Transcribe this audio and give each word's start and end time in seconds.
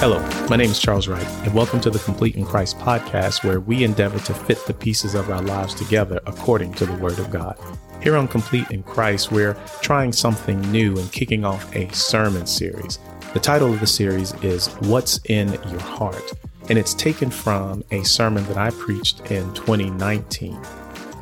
Hello, 0.00 0.18
my 0.48 0.56
name 0.56 0.70
is 0.70 0.78
Charles 0.78 1.08
Wright, 1.08 1.26
and 1.44 1.52
welcome 1.52 1.78
to 1.82 1.90
the 1.90 1.98
Complete 1.98 2.36
in 2.36 2.46
Christ 2.46 2.78
podcast, 2.78 3.44
where 3.44 3.60
we 3.60 3.84
endeavor 3.84 4.18
to 4.20 4.32
fit 4.32 4.64
the 4.64 4.72
pieces 4.72 5.14
of 5.14 5.28
our 5.28 5.42
lives 5.42 5.74
together 5.74 6.20
according 6.24 6.72
to 6.74 6.86
the 6.86 6.94
Word 6.94 7.18
of 7.18 7.30
God. 7.30 7.58
Here 8.00 8.16
on 8.16 8.28
Complete 8.28 8.70
in 8.70 8.82
Christ, 8.82 9.30
we're 9.30 9.58
trying 9.82 10.14
something 10.14 10.58
new 10.72 10.96
and 10.96 11.12
kicking 11.12 11.44
off 11.44 11.70
a 11.76 11.92
sermon 11.94 12.46
series. 12.46 12.98
The 13.34 13.40
title 13.40 13.74
of 13.74 13.80
the 13.80 13.86
series 13.86 14.32
is 14.42 14.68
What's 14.76 15.20
in 15.26 15.52
Your 15.68 15.80
Heart, 15.80 16.32
and 16.68 16.78
it's 16.78 16.94
taken 16.94 17.30
from 17.30 17.82
a 17.90 18.02
sermon 18.04 18.44
that 18.44 18.56
I 18.56 18.70
preached 18.70 19.30
in 19.30 19.52
2019. 19.54 20.60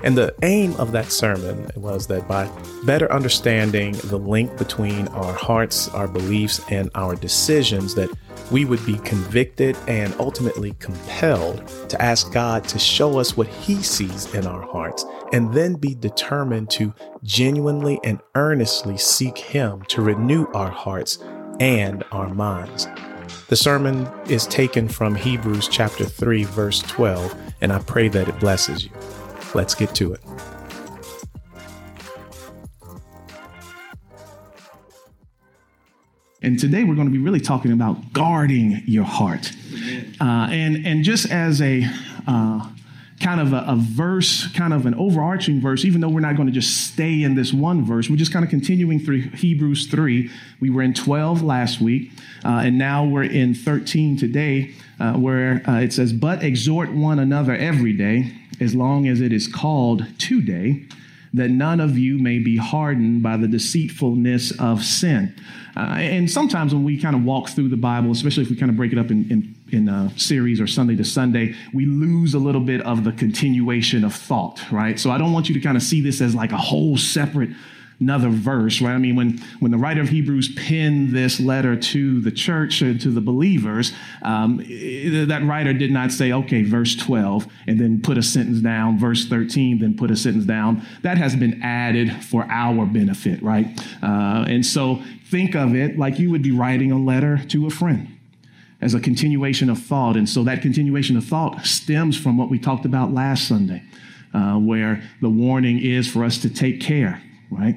And 0.02 0.16
the 0.16 0.34
aim 0.42 0.74
of 0.76 0.92
that 0.92 1.10
sermon 1.10 1.70
was 1.74 2.06
that 2.08 2.28
by 2.28 2.50
better 2.84 3.10
understanding 3.10 3.92
the 4.04 4.18
link 4.18 4.56
between 4.58 5.08
our 5.08 5.32
hearts, 5.32 5.88
our 5.88 6.06
beliefs, 6.06 6.60
and 6.70 6.90
our 6.94 7.16
decisions, 7.16 7.94
that 7.94 8.10
we 8.50 8.64
would 8.64 8.84
be 8.86 8.98
convicted 8.98 9.76
and 9.88 10.14
ultimately 10.20 10.74
compelled 10.78 11.66
to 11.88 12.00
ask 12.00 12.32
God 12.32 12.64
to 12.68 12.78
show 12.78 13.18
us 13.18 13.36
what 13.36 13.48
He 13.48 13.82
sees 13.82 14.32
in 14.34 14.46
our 14.46 14.62
hearts, 14.62 15.04
and 15.32 15.52
then 15.52 15.74
be 15.74 15.94
determined 15.94 16.70
to 16.70 16.94
genuinely 17.24 17.98
and 18.04 18.20
earnestly 18.34 18.98
seek 18.98 19.36
Him 19.36 19.82
to 19.88 20.02
renew 20.02 20.46
our 20.54 20.70
hearts 20.70 21.18
and 21.58 22.04
our 22.12 22.28
minds. 22.28 22.86
The 23.48 23.54
sermon 23.54 24.08
is 24.28 24.44
taken 24.44 24.88
from 24.88 25.14
Hebrews 25.14 25.68
chapter 25.68 26.04
3, 26.04 26.42
verse 26.42 26.80
12, 26.80 27.54
and 27.60 27.72
I 27.72 27.78
pray 27.78 28.08
that 28.08 28.28
it 28.28 28.40
blesses 28.40 28.84
you. 28.84 28.90
Let's 29.54 29.72
get 29.72 29.94
to 29.94 30.14
it. 30.14 30.20
And 36.42 36.58
today 36.58 36.82
we're 36.82 36.96
going 36.96 37.06
to 37.06 37.12
be 37.12 37.18
really 37.18 37.38
talking 37.38 37.70
about 37.70 38.12
guarding 38.12 38.82
your 38.84 39.04
heart. 39.04 39.52
Uh, 40.20 40.48
and, 40.50 40.84
and 40.84 41.04
just 41.04 41.30
as 41.30 41.62
a 41.62 41.88
uh, 42.26 42.68
kind 43.20 43.40
of 43.40 43.52
a, 43.52 43.64
a, 43.66 43.76
verse, 43.76 44.46
kind 44.52 44.72
of 44.72 44.84
an 44.86 44.94
overarching 44.94 45.60
verse, 45.60 45.84
even 45.84 46.00
though 46.00 46.08
we're 46.08 46.20
not 46.20 46.36
going 46.36 46.46
to 46.46 46.52
just 46.52 46.88
stay 46.92 47.22
in 47.22 47.34
this 47.34 47.52
one 47.52 47.84
verse, 47.84 48.10
we're 48.10 48.16
just 48.16 48.32
kind 48.32 48.44
of 48.44 48.50
continuing 48.50 48.98
through 49.00 49.22
Hebrews 49.22 49.86
3. 49.86 50.30
We 50.60 50.70
were 50.70 50.82
in 50.82 50.92
12 50.92 51.42
last 51.42 51.80
week, 51.80 52.10
uh, 52.44 52.62
and 52.64 52.78
now 52.78 53.04
we're 53.04 53.24
in 53.24 53.54
13 53.54 54.16
today, 54.18 54.74
uh, 55.00 55.14
where 55.14 55.62
uh, 55.66 55.80
it 55.80 55.92
says, 55.92 56.12
But 56.12 56.42
exhort 56.42 56.92
one 56.92 57.18
another 57.18 57.54
every 57.56 57.92
day, 57.92 58.32
as 58.60 58.74
long 58.74 59.06
as 59.06 59.20
it 59.20 59.32
is 59.32 59.48
called 59.48 60.06
today 60.18 60.86
that 61.36 61.50
none 61.50 61.80
of 61.80 61.98
you 61.98 62.18
may 62.18 62.38
be 62.38 62.56
hardened 62.56 63.22
by 63.22 63.36
the 63.36 63.46
deceitfulness 63.46 64.52
of 64.58 64.82
sin. 64.82 65.34
Uh, 65.76 65.80
and 65.98 66.30
sometimes 66.30 66.74
when 66.74 66.82
we 66.82 66.98
kind 66.98 67.14
of 67.14 67.24
walk 67.24 67.50
through 67.50 67.68
the 67.68 67.76
Bible, 67.76 68.10
especially 68.10 68.42
if 68.42 68.50
we 68.50 68.56
kind 68.56 68.70
of 68.70 68.76
break 68.76 68.92
it 68.92 68.98
up 68.98 69.10
in, 69.10 69.30
in, 69.30 69.55
in 69.72 69.88
a 69.88 70.12
series 70.16 70.60
or 70.60 70.66
Sunday 70.66 70.96
to 70.96 71.04
Sunday, 71.04 71.54
we 71.72 71.86
lose 71.86 72.34
a 72.34 72.38
little 72.38 72.60
bit 72.60 72.80
of 72.82 73.04
the 73.04 73.12
continuation 73.12 74.04
of 74.04 74.14
thought, 74.14 74.60
right? 74.70 74.98
So 74.98 75.10
I 75.10 75.18
don't 75.18 75.32
want 75.32 75.48
you 75.48 75.54
to 75.54 75.60
kind 75.60 75.76
of 75.76 75.82
see 75.82 76.00
this 76.00 76.20
as 76.20 76.34
like 76.34 76.52
a 76.52 76.56
whole 76.56 76.96
separate 76.96 77.50
another 78.00 78.28
verse, 78.28 78.80
right? 78.80 78.92
I 78.92 78.98
mean, 78.98 79.16
when, 79.16 79.38
when 79.60 79.70
the 79.70 79.78
writer 79.78 80.00
of 80.00 80.08
Hebrews 80.08 80.54
penned 80.54 81.10
this 81.10 81.40
letter 81.40 81.76
to 81.76 82.20
the 82.20 82.30
church, 82.30 82.82
uh, 82.82 82.94
to 82.98 83.10
the 83.10 83.20
believers, 83.20 83.92
um, 84.22 84.58
that 84.58 85.42
writer 85.44 85.72
did 85.72 85.90
not 85.90 86.12
say, 86.12 86.32
okay, 86.32 86.62
verse 86.62 86.94
12, 86.94 87.46
and 87.66 87.80
then 87.80 88.02
put 88.02 88.18
a 88.18 88.22
sentence 88.22 88.60
down, 88.60 88.98
verse 88.98 89.26
13, 89.26 89.78
then 89.78 89.96
put 89.96 90.10
a 90.10 90.16
sentence 90.16 90.44
down. 90.44 90.82
That 91.02 91.18
has 91.18 91.34
been 91.36 91.62
added 91.62 92.24
for 92.24 92.46
our 92.50 92.84
benefit, 92.86 93.42
right? 93.42 93.66
Uh, 94.02 94.44
and 94.46 94.64
so 94.64 95.02
think 95.30 95.54
of 95.54 95.74
it 95.74 95.98
like 95.98 96.18
you 96.18 96.30
would 96.30 96.42
be 96.42 96.52
writing 96.52 96.92
a 96.92 96.98
letter 96.98 97.38
to 97.46 97.66
a 97.66 97.70
friend 97.70 98.15
as 98.80 98.94
a 98.94 99.00
continuation 99.00 99.70
of 99.70 99.78
thought. 99.78 100.16
And 100.16 100.28
so 100.28 100.44
that 100.44 100.62
continuation 100.62 101.16
of 101.16 101.24
thought 101.24 101.64
stems 101.66 102.16
from 102.16 102.36
what 102.36 102.50
we 102.50 102.58
talked 102.58 102.84
about 102.84 103.12
last 103.12 103.48
Sunday, 103.48 103.82
uh, 104.34 104.56
where 104.56 105.02
the 105.20 105.30
warning 105.30 105.78
is 105.78 106.08
for 106.08 106.24
us 106.24 106.38
to 106.38 106.50
take 106.50 106.80
care, 106.80 107.22
right? 107.50 107.76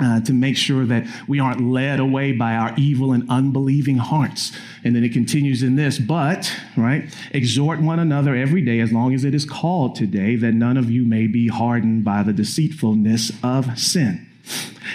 uh, 0.00 0.20
to 0.20 0.32
make 0.32 0.56
sure 0.56 0.86
that 0.86 1.06
we 1.28 1.38
aren't 1.38 1.60
led 1.60 2.00
away 2.00 2.32
by 2.32 2.54
our 2.54 2.74
evil 2.76 3.12
and 3.12 3.28
unbelieving 3.28 3.98
hearts. 3.98 4.56
And 4.82 4.96
then 4.96 5.04
it 5.04 5.12
continues 5.12 5.62
in 5.62 5.76
this, 5.76 5.98
but, 5.98 6.54
right, 6.76 7.14
exhort 7.32 7.80
one 7.80 7.98
another 7.98 8.34
every 8.34 8.62
day 8.62 8.80
as 8.80 8.92
long 8.92 9.14
as 9.14 9.24
it 9.24 9.34
is 9.34 9.44
called 9.44 9.94
today, 9.94 10.36
that 10.36 10.52
none 10.52 10.76
of 10.76 10.90
you 10.90 11.04
may 11.04 11.26
be 11.26 11.48
hardened 11.48 12.04
by 12.04 12.22
the 12.22 12.32
deceitfulness 12.32 13.32
of 13.42 13.78
sin. 13.78 14.26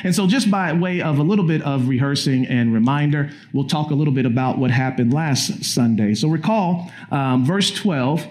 And 0.03 0.15
so, 0.15 0.27
just 0.27 0.51
by 0.51 0.73
way 0.73 1.01
of 1.01 1.19
a 1.19 1.23
little 1.23 1.45
bit 1.45 1.61
of 1.61 1.87
rehearsing 1.87 2.45
and 2.45 2.73
reminder, 2.73 3.31
we'll 3.53 3.67
talk 3.67 3.91
a 3.91 3.95
little 3.95 4.13
bit 4.13 4.25
about 4.25 4.57
what 4.57 4.71
happened 4.71 5.13
last 5.13 5.63
Sunday. 5.63 6.13
So, 6.13 6.27
recall 6.27 6.91
um, 7.11 7.45
verse 7.45 7.71
12 7.71 8.27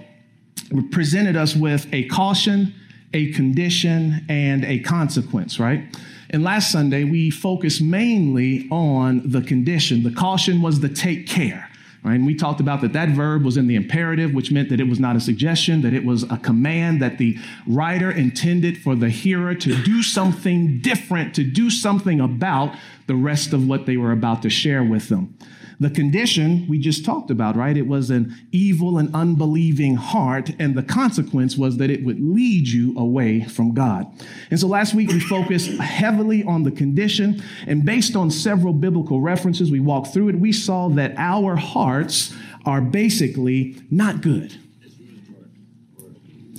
presented 0.91 1.37
us 1.37 1.55
with 1.55 1.87
a 1.93 2.05
caution, 2.05 2.75
a 3.13 3.33
condition, 3.33 4.25
and 4.29 4.65
a 4.65 4.81
consequence, 4.81 5.59
right? 5.59 5.85
And 6.31 6.43
last 6.43 6.73
Sunday, 6.73 7.05
we 7.05 7.31
focused 7.31 7.81
mainly 7.81 8.69
on 8.71 9.31
the 9.31 9.41
condition. 9.41 10.03
The 10.03 10.11
caution 10.11 10.63
was 10.63 10.81
the 10.81 10.89
take 10.89 11.29
care. 11.29 11.71
Right? 12.05 12.17
And 12.17 12.27
we 12.27 12.35
talked 12.35 12.61
about 12.61 12.83
that 12.83 12.93
that 12.93 13.09
verb 13.09 13.45
was 13.45 13.57
in 13.57 13.67
the 13.67 13.77
imperative, 13.77 14.35
which 14.35 14.53
meant 14.53 14.69
that 14.69 14.79
it 14.79 14.87
was 14.87 15.01
not 15.01 15.17
a 15.17 15.21
suggestion, 15.21 15.81
that 15.83 15.95
it 15.95 16.05
was 16.05 16.25
a 16.25 16.37
command 16.37 17.01
that 17.01 17.17
the 17.17 17.39
writer 17.67 18.11
intended 18.11 18.77
for 18.77 18.95
the 18.95 19.09
hearer 19.09 19.55
to 19.55 19.83
do 19.83 20.03
something 20.03 20.81
different, 20.81 21.35
to 21.37 21.45
do 21.45 21.71
something 21.71 22.21
about 22.21 22.77
the 23.07 23.15
rest 23.15 23.55
of 23.55 23.67
what 23.67 23.87
they 23.87 23.97
were 23.97 24.13
about 24.13 24.43
to 24.43 24.51
share 24.51 24.85
with 24.85 25.09
them. 25.09 25.35
The 25.81 25.91
condition 25.91 26.67
we 26.69 26.79
just 26.79 27.05
talked 27.05 27.31
about, 27.31 27.57
right? 27.57 27.77
It 27.77 27.87
was 27.87 28.11
an 28.11 28.35
evil 28.53 28.99
and 28.99 29.15
unbelieving 29.15 29.97
heart, 29.97 30.51
and 30.59 30.75
the 30.75 30.83
consequence 30.83 31.57
was 31.57 31.79
that 31.79 31.91
it 31.91 32.05
would 32.05 32.21
lead 32.21 32.69
you 32.69 32.97
away 32.97 33.45
from 33.45 33.75
God. 33.75 34.07
And 34.51 34.61
so 34.61 34.67
last 34.69 34.95
week 34.95 35.09
we 35.09 35.21
focused 35.21 35.71
heavily 35.73 36.45
on 36.45 36.63
the 36.63 36.71
condition, 36.71 37.43
and 37.67 37.85
based 37.85 38.17
on 38.17 38.31
several 38.31 38.73
biblical 38.73 39.21
references, 39.21 39.71
we 39.71 39.81
walked 39.81 40.13
through 40.13 40.29
it. 40.29 40.39
We 40.39 40.53
saw 40.53 40.89
that 40.91 41.15
our 41.17 41.57
hearts 41.57 42.35
are 42.65 42.81
basically 42.81 43.77
not 43.91 44.21
good, 44.23 44.59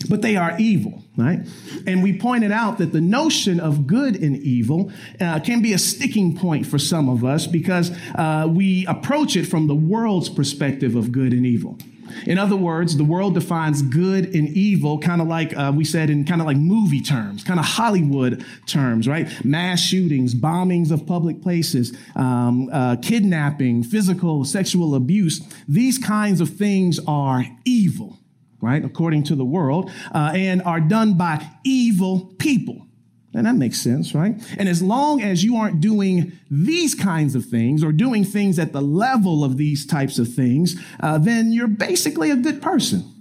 but 0.10 0.22
they 0.22 0.36
are 0.36 0.56
evil 0.60 1.04
right? 1.18 1.40
And 1.88 2.04
we 2.04 2.18
pointed 2.18 2.52
out 2.52 2.78
that 2.80 2.92
the 2.92 3.02
notion 3.02 3.60
of 3.60 3.88
good 3.88 4.22
and 4.22 4.38
evil 4.38 4.92
uh, 5.20 5.40
can 5.40 5.62
be 5.62 5.74
a 5.74 5.78
sticking 5.78 6.38
point 6.38 6.66
for 6.66 6.78
some 6.78 7.10
of 7.10 7.24
us 7.24 7.48
because 7.48 7.92
uh, 8.16 8.48
we 8.50 8.86
approach 8.88 9.36
it 9.36 9.46
from 9.46 9.68
the 9.68 9.76
world's 9.76 10.30
perspective 10.30 10.96
of 10.96 11.12
good 11.12 11.32
and 11.32 11.46
evil. 11.46 11.78
In 12.28 12.38
other 12.38 12.56
words, 12.56 12.96
the 12.96 13.04
world 13.04 13.34
defines 13.34 13.82
good 13.82 14.36
and 14.36 14.48
evil 14.50 15.00
kind 15.00 15.22
of 15.22 15.28
like 15.28 15.58
uh, 15.58 15.72
we 15.76 15.84
said 15.84 16.10
in 16.10 16.24
kind 16.24 16.40
of 16.40 16.48
like 16.48 16.56
movie 16.56 17.02
terms, 17.02 17.44
kind 17.44 17.60
of 17.60 17.66
Hollywood 17.66 18.46
terms, 18.68 19.08
right? 19.08 19.28
Mass 19.44 19.82
shootings, 19.82 20.34
bombings 20.34 20.92
of 20.92 21.06
public 21.06 21.42
places, 21.42 21.98
um, 22.16 22.70
uh, 22.72 22.96
kidnapping, 22.98 23.84
physical, 23.84 24.46
sexual 24.46 24.96
abuse. 24.96 25.42
These 25.68 25.98
kinds 25.98 26.42
of 26.42 26.52
things 26.52 27.00
are 27.08 27.46
evil 27.66 28.18
right, 28.66 28.84
according 28.84 29.24
to 29.24 29.36
the 29.36 29.46
world, 29.46 29.92
uh, 30.14 30.34
and 30.36 30.62
are 30.64 30.80
done 30.80 31.14
by 31.14 31.46
evil 31.64 32.34
people. 32.40 32.86
And 33.34 33.46
that 33.46 33.56
makes 33.56 33.82
sense, 33.82 34.16
right? 34.16 34.36
And 34.58 34.70
as 34.70 34.82
long 34.82 35.22
as 35.22 35.44
you 35.44 35.58
aren't 35.58 35.82
doing 35.82 36.32
these 36.50 36.96
kinds 36.96 37.36
of 37.36 37.46
things 37.46 37.84
or 37.84 37.92
doing 37.92 38.24
things 38.24 38.58
at 38.58 38.72
the 38.72 38.82
level 38.82 39.44
of 39.44 39.58
these 39.58 39.86
types 39.86 40.20
of 40.20 40.34
things, 40.34 40.82
uh, 41.02 41.18
then 41.18 41.52
you're 41.52 41.68
basically 41.68 42.32
a 42.32 42.38
good 42.38 42.62
person? 42.62 43.15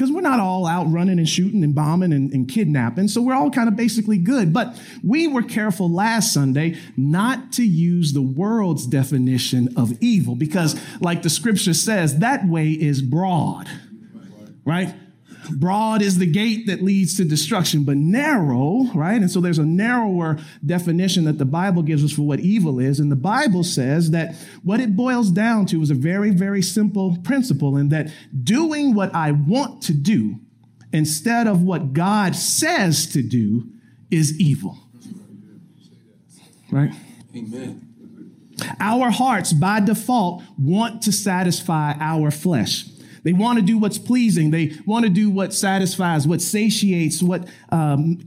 Because 0.00 0.12
we're 0.12 0.22
not 0.22 0.40
all 0.40 0.64
out 0.64 0.90
running 0.90 1.18
and 1.18 1.28
shooting 1.28 1.62
and 1.62 1.74
bombing 1.74 2.14
and, 2.14 2.32
and, 2.32 2.48
kidnapping, 2.48 3.06
so 3.06 3.20
we're 3.20 3.34
all 3.34 3.50
kind 3.50 3.68
of 3.68 3.76
basically 3.76 4.16
good. 4.16 4.50
But 4.50 4.80
we 5.04 5.28
were 5.28 5.42
careful 5.42 5.92
last 5.92 6.32
Sunday 6.32 6.78
not 6.96 7.52
to 7.52 7.62
use 7.62 8.14
the 8.14 8.22
world's 8.22 8.86
definition 8.86 9.68
of 9.76 9.92
evil 10.00 10.36
because, 10.36 10.80
like 11.02 11.20
the 11.20 11.28
scripture 11.28 11.74
says, 11.74 12.20
that 12.20 12.48
way 12.48 12.70
is 12.70 13.02
broad, 13.02 13.68
right? 14.64 14.94
Broad 15.56 16.02
is 16.02 16.18
the 16.18 16.26
gate 16.26 16.66
that 16.66 16.82
leads 16.82 17.16
to 17.16 17.24
destruction, 17.24 17.84
but 17.84 17.96
narrow, 17.96 18.84
right? 18.94 19.20
And 19.20 19.30
so 19.30 19.40
there's 19.40 19.58
a 19.58 19.64
narrower 19.64 20.38
definition 20.64 21.24
that 21.24 21.38
the 21.38 21.44
Bible 21.44 21.82
gives 21.82 22.04
us 22.04 22.12
for 22.12 22.22
what 22.22 22.40
evil 22.40 22.78
is. 22.78 23.00
And 23.00 23.10
the 23.10 23.16
Bible 23.16 23.64
says 23.64 24.10
that 24.10 24.34
what 24.62 24.80
it 24.80 24.96
boils 24.96 25.30
down 25.30 25.66
to 25.66 25.82
is 25.82 25.90
a 25.90 25.94
very, 25.94 26.30
very 26.30 26.62
simple 26.62 27.16
principle 27.22 27.76
in 27.76 27.88
that 27.90 28.12
doing 28.44 28.94
what 28.94 29.14
I 29.14 29.32
want 29.32 29.82
to 29.84 29.94
do 29.94 30.40
instead 30.92 31.46
of 31.46 31.62
what 31.62 31.92
God 31.92 32.34
says 32.34 33.06
to 33.12 33.22
do 33.22 33.70
is 34.10 34.38
evil. 34.40 34.78
Right? 36.70 36.92
Amen. 37.36 37.86
Our 38.78 39.10
hearts, 39.10 39.52
by 39.52 39.80
default, 39.80 40.42
want 40.58 41.02
to 41.02 41.12
satisfy 41.12 41.94
our 41.98 42.30
flesh. 42.30 42.86
They 43.22 43.32
want 43.32 43.58
to 43.58 43.64
do 43.64 43.78
what's 43.78 43.98
pleasing. 43.98 44.50
They 44.50 44.76
want 44.86 45.04
to 45.04 45.10
do 45.10 45.30
what 45.30 45.52
satisfies, 45.52 46.26
what 46.26 46.40
satiates, 46.40 47.22
what, 47.22 47.48
um, 47.70 48.18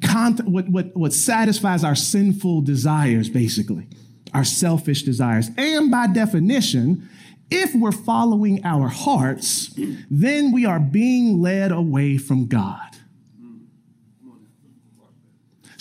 what, 0.46 0.70
what, 0.70 0.96
what 0.96 1.14
satisfies 1.14 1.84
our 1.84 1.96
sinful 1.96 2.62
desires, 2.62 3.30
basically, 3.30 3.88
our 4.34 4.44
selfish 4.44 5.04
desires. 5.04 5.50
And 5.58 5.90
by 5.90 6.08
definition, 6.08 7.10
if 7.50 7.76
we're 7.76 7.92
following 7.92 8.66
our 8.66 8.88
hearts, 8.88 9.74
then 10.10 10.52
we 10.52 10.66
are 10.66 10.80
being 10.80 11.42
led 11.42 11.72
away 11.72 12.18
from 12.18 12.48
God. 12.48 12.98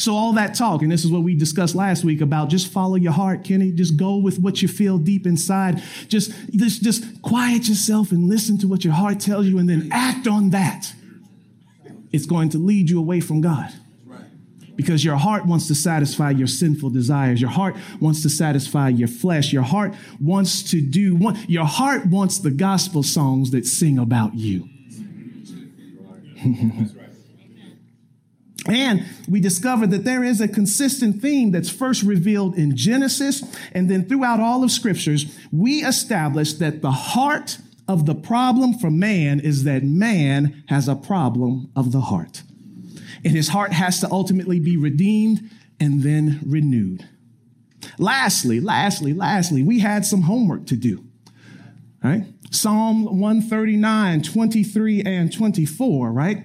So, 0.02 0.16
all 0.16 0.32
that 0.32 0.56
talk, 0.56 0.82
and 0.82 0.90
this 0.90 1.04
is 1.04 1.12
what 1.12 1.22
we 1.22 1.36
discussed 1.36 1.76
last 1.76 2.02
week 2.02 2.20
about 2.20 2.48
just 2.48 2.72
follow 2.72 2.96
your 2.96 3.12
heart, 3.12 3.44
Kenny. 3.44 3.70
Just 3.70 3.96
go 3.96 4.16
with 4.16 4.40
what 4.40 4.60
you 4.60 4.66
feel 4.66 4.98
deep 4.98 5.28
inside. 5.28 5.80
Just, 6.08 6.32
just, 6.50 6.82
just 6.82 7.22
quiet 7.22 7.68
yourself 7.68 8.10
and 8.10 8.28
listen 8.28 8.58
to 8.58 8.66
what 8.66 8.82
your 8.84 8.94
heart 8.94 9.20
tells 9.20 9.46
you 9.46 9.58
and 9.58 9.70
then 9.70 9.90
act 9.92 10.26
on 10.26 10.50
that. 10.50 10.92
It's 12.10 12.26
going 12.26 12.48
to 12.48 12.58
lead 12.58 12.90
you 12.90 12.98
away 12.98 13.20
from 13.20 13.42
God. 13.42 13.72
Because 14.74 15.04
your 15.04 15.14
heart 15.14 15.46
wants 15.46 15.68
to 15.68 15.74
satisfy 15.76 16.30
your 16.30 16.48
sinful 16.48 16.90
desires. 16.90 17.40
Your 17.40 17.50
heart 17.50 17.76
wants 18.00 18.22
to 18.22 18.28
satisfy 18.28 18.88
your 18.88 19.06
flesh. 19.06 19.52
Your 19.52 19.62
heart 19.62 19.94
wants 20.20 20.68
to 20.72 20.80
do, 20.80 21.32
your 21.46 21.66
heart 21.66 22.06
wants 22.06 22.38
the 22.38 22.50
gospel 22.50 23.04
songs 23.04 23.52
that 23.52 23.66
sing 23.66 24.00
about 24.00 24.34
you. 24.34 24.68
And 28.66 29.04
we 29.28 29.40
discovered 29.40 29.90
that 29.90 30.04
there 30.04 30.22
is 30.22 30.40
a 30.40 30.46
consistent 30.46 31.20
theme 31.20 31.50
that's 31.50 31.70
first 31.70 32.02
revealed 32.02 32.56
in 32.56 32.76
Genesis 32.76 33.42
and 33.72 33.90
then 33.90 34.08
throughout 34.08 34.40
all 34.40 34.62
of 34.62 34.70
scriptures. 34.70 35.36
We 35.50 35.84
established 35.84 36.60
that 36.60 36.80
the 36.80 36.92
heart 36.92 37.58
of 37.88 38.06
the 38.06 38.14
problem 38.14 38.74
for 38.74 38.90
man 38.90 39.40
is 39.40 39.64
that 39.64 39.82
man 39.82 40.62
has 40.68 40.88
a 40.88 40.94
problem 40.94 41.70
of 41.74 41.92
the 41.92 42.02
heart. 42.02 42.42
And 43.24 43.34
his 43.34 43.48
heart 43.48 43.72
has 43.72 44.00
to 44.00 44.10
ultimately 44.10 44.60
be 44.60 44.76
redeemed 44.76 45.50
and 45.80 46.02
then 46.02 46.40
renewed. 46.46 47.08
Lastly, 47.98 48.60
lastly, 48.60 49.12
lastly, 49.12 49.62
we 49.62 49.80
had 49.80 50.06
some 50.06 50.22
homework 50.22 50.66
to 50.66 50.76
do. 50.76 51.04
Right? 52.02 52.24
Psalm 52.50 53.04
139, 53.04 54.22
23, 54.22 55.02
and 55.02 55.32
24, 55.32 56.12
right? 56.12 56.44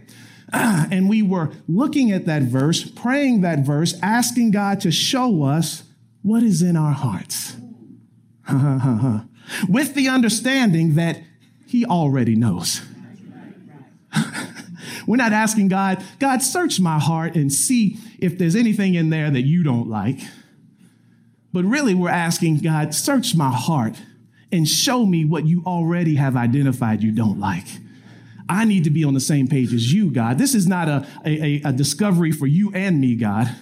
and 0.54 1.10
we 1.10 1.22
were 1.22 1.52
looking 1.68 2.12
at 2.12 2.26
that 2.26 2.44
verse, 2.44 2.84
praying 2.84 3.42
that 3.42 3.66
verse, 3.66 3.96
asking 4.02 4.52
God 4.52 4.82
to 4.82 4.92
show 4.92 5.44
us 5.44 5.84
what 6.22 6.44
is 6.44 6.62
in 6.62 6.76
our 6.76 6.94
hearts. 6.94 7.56
With 9.70 9.94
the 9.94 10.10
understanding 10.10 10.96
that 10.96 11.22
He 11.66 11.86
already 11.86 12.36
knows. 12.36 12.82
We're 15.08 15.18
not 15.18 15.34
asking 15.34 15.70
God, 15.70 16.04
God, 16.20 16.42
search 16.42 16.80
my 16.80 17.00
heart 17.00 17.36
and 17.36 17.52
see 17.52 17.98
if 18.20 18.38
there's 18.38 18.56
anything 18.56 18.96
in 18.96 19.10
there 19.10 19.30
that 19.30 19.44
you 19.44 19.64
don't 19.64 19.88
like. 19.88 20.20
But 21.54 21.64
really, 21.64 21.96
we're 21.96 22.10
asking 22.10 22.60
God, 22.60 22.94
search 22.94 23.34
my 23.34 23.52
heart 23.52 23.96
and 24.52 24.68
show 24.68 25.06
me 25.06 25.24
what 25.24 25.46
you 25.46 25.64
already 25.66 26.16
have 26.16 26.36
identified 26.36 27.02
you 27.04 27.12
don't 27.12 27.40
like. 27.40 27.66
I 28.50 28.66
need 28.66 28.84
to 28.86 28.90
be 28.90 29.04
on 29.04 29.14
the 29.14 29.20
same 29.20 29.48
page 29.48 29.74
as 29.74 29.94
you, 29.94 30.10
God. 30.12 30.38
This 30.38 30.56
is 30.56 30.68
not 30.68 30.88
a, 30.88 31.06
a, 31.26 31.62
a 31.66 31.74
discovery 31.74 32.32
for 32.32 32.48
you 32.48 32.72
and 32.74 33.00
me, 33.02 33.16
God. 33.16 33.54